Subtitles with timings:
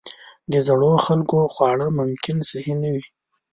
[0.51, 3.05] د زړو خلکو خواړه ممکن صحي نه وي.